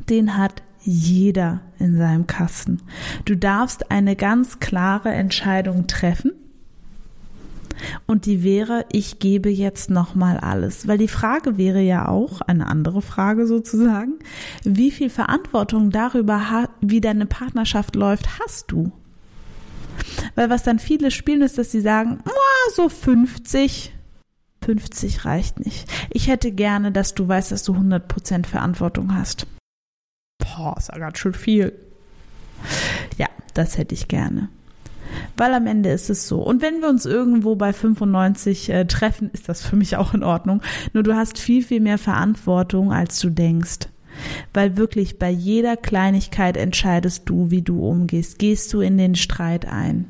den 0.09 0.37
hat 0.37 0.63
jeder 0.83 1.61
in 1.79 1.97
seinem 1.97 2.27
Kasten. 2.27 2.81
Du 3.25 3.35
darfst 3.37 3.91
eine 3.91 4.15
ganz 4.15 4.59
klare 4.59 5.11
Entscheidung 5.11 5.87
treffen 5.87 6.31
und 8.11 8.25
die 8.25 8.43
wäre, 8.43 8.85
ich 8.91 9.19
gebe 9.19 9.49
jetzt 9.49 9.89
nochmal 9.89 10.37
alles. 10.37 10.85
Weil 10.87 10.97
die 10.97 11.07
Frage 11.07 11.57
wäre 11.57 11.79
ja 11.81 12.09
auch, 12.09 12.41
eine 12.41 12.67
andere 12.67 13.01
Frage 13.01 13.47
sozusagen, 13.47 14.19
wie 14.63 14.91
viel 14.91 15.09
Verantwortung 15.09 15.91
darüber, 15.91 16.69
wie 16.81 16.99
deine 16.99 17.25
Partnerschaft 17.25 17.95
läuft, 17.95 18.39
hast 18.39 18.71
du? 18.71 18.91
Weil 20.35 20.49
was 20.49 20.63
dann 20.63 20.77
viele 20.77 21.09
spielen, 21.09 21.41
ist, 21.41 21.57
dass 21.57 21.71
sie 21.71 21.79
sagen, 21.79 22.19
so 22.75 22.89
50, 22.89 23.93
50 24.63 25.25
reicht 25.25 25.59
nicht. 25.59 25.89
Ich 26.09 26.27
hätte 26.27 26.51
gerne, 26.51 26.91
dass 26.91 27.15
du 27.15 27.27
weißt, 27.27 27.51
dass 27.51 27.63
du 27.63 27.73
100% 27.73 28.45
Verantwortung 28.45 29.15
hast. 29.15 29.47
Boah, 30.37 30.75
ist 30.77 30.89
ja 30.89 30.97
ganz 30.97 31.17
schön 31.17 31.33
viel. 31.33 31.73
Ja, 33.17 33.27
das 33.53 33.77
hätte 33.77 33.95
ich 33.95 34.09
gerne. 34.09 34.49
Weil 35.37 35.53
am 35.53 35.67
Ende 35.67 35.89
ist 35.89 36.09
es 36.09 36.27
so. 36.27 36.41
Und 36.41 36.61
wenn 36.61 36.81
wir 36.81 36.89
uns 36.89 37.05
irgendwo 37.05 37.55
bei 37.55 37.73
95 37.73 38.69
äh, 38.69 38.85
treffen, 38.85 39.29
ist 39.33 39.49
das 39.49 39.61
für 39.61 39.75
mich 39.75 39.97
auch 39.97 40.13
in 40.13 40.23
Ordnung. 40.23 40.61
Nur 40.93 41.03
du 41.03 41.15
hast 41.15 41.39
viel, 41.39 41.63
viel 41.63 41.79
mehr 41.79 41.97
Verantwortung, 41.97 42.91
als 42.91 43.19
du 43.19 43.29
denkst. 43.29 43.89
Weil 44.53 44.77
wirklich 44.77 45.19
bei 45.19 45.29
jeder 45.29 45.77
Kleinigkeit 45.77 46.57
entscheidest 46.57 47.29
du, 47.29 47.49
wie 47.49 47.61
du 47.61 47.87
umgehst. 47.87 48.39
Gehst 48.39 48.73
du 48.73 48.81
in 48.81 48.97
den 48.97 49.15
Streit 49.15 49.65
ein? 49.65 50.05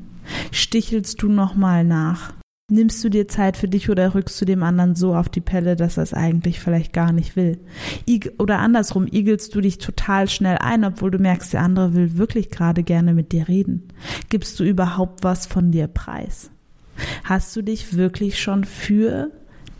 Stichelst 0.50 1.22
du 1.22 1.28
nochmal 1.28 1.84
nach? 1.84 2.32
Nimmst 2.72 3.04
du 3.04 3.10
dir 3.10 3.28
Zeit 3.28 3.58
für 3.58 3.68
dich 3.68 3.90
oder 3.90 4.14
rückst 4.14 4.40
du 4.40 4.46
dem 4.46 4.62
anderen 4.62 4.94
so 4.94 5.14
auf 5.14 5.28
die 5.28 5.42
Pelle, 5.42 5.76
dass 5.76 5.98
er 5.98 6.04
es 6.04 6.14
eigentlich 6.14 6.58
vielleicht 6.58 6.94
gar 6.94 7.12
nicht 7.12 7.36
will? 7.36 7.60
Oder 8.38 8.60
andersrum, 8.60 9.06
igelst 9.06 9.54
du 9.54 9.60
dich 9.60 9.76
total 9.76 10.26
schnell 10.30 10.56
ein, 10.56 10.82
obwohl 10.82 11.10
du 11.10 11.18
merkst, 11.18 11.52
der 11.52 11.60
andere 11.60 11.92
will 11.92 12.16
wirklich 12.16 12.48
gerade 12.48 12.82
gerne 12.82 13.12
mit 13.12 13.32
dir 13.32 13.46
reden? 13.46 13.88
Gibst 14.30 14.58
du 14.58 14.64
überhaupt 14.64 15.22
was 15.22 15.44
von 15.44 15.70
dir 15.70 15.86
preis? 15.86 16.50
Hast 17.24 17.54
du 17.54 17.60
dich 17.60 17.94
wirklich 17.94 18.40
schon 18.40 18.64
für 18.64 19.30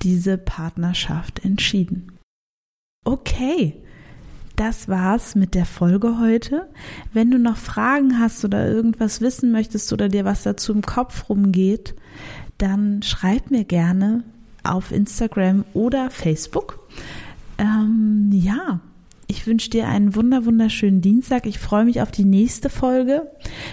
diese 0.02 0.36
Partnerschaft 0.36 1.46
entschieden? 1.46 2.18
Okay, 3.06 3.82
das 4.56 4.86
war's 4.86 5.34
mit 5.34 5.54
der 5.54 5.64
Folge 5.64 6.18
heute. 6.20 6.68
Wenn 7.14 7.30
du 7.30 7.38
noch 7.38 7.56
Fragen 7.56 8.18
hast 8.18 8.44
oder 8.44 8.68
irgendwas 8.68 9.22
wissen 9.22 9.50
möchtest 9.50 9.90
oder 9.94 10.10
dir 10.10 10.26
was 10.26 10.42
dazu 10.42 10.74
im 10.74 10.82
Kopf 10.82 11.30
rumgeht, 11.30 11.94
dann 12.62 13.02
schreib 13.02 13.50
mir 13.50 13.64
gerne 13.64 14.22
auf 14.62 14.92
Instagram 14.92 15.64
oder 15.74 16.10
Facebook. 16.10 16.78
Ähm, 17.58 18.30
ja, 18.32 18.80
ich 19.26 19.46
wünsche 19.46 19.70
dir 19.70 19.88
einen 19.88 20.14
wunder 20.14 20.44
wunderschönen 20.44 21.00
Dienstag. 21.00 21.46
Ich 21.46 21.58
freue 21.58 21.84
mich 21.84 22.00
auf 22.00 22.10
die 22.10 22.24
nächste 22.24 22.68
Folge 22.68 23.30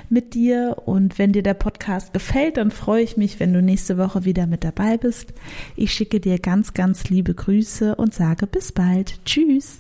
mit 0.10 0.34
dir 0.34 0.78
und 0.86 1.20
wenn 1.20 1.34
dir 1.34 1.44
der 1.44 1.54
Podcast 1.54 2.14
gefällt, 2.14 2.58
dann 2.58 2.72
freue 2.72 3.04
ich 3.04 3.18
mich, 3.18 3.40
wenn 3.40 3.54
du 3.54 3.62
nächste 3.62 3.98
Woche 3.98 4.26
wieder 4.26 4.48
mit 4.48 4.64
dabei 4.64 4.98
bist. 4.98 5.34
Ich 5.76 5.94
schicke 5.94 6.20
dir 6.20 6.40
ganz, 6.40 6.74
ganz 6.74 7.10
liebe 7.10 7.34
Grüße 7.34 7.96
und 7.96 8.14
sage 8.14 8.48
bis 8.48 8.72
bald. 8.72 9.20
Tschüss. 9.26 9.80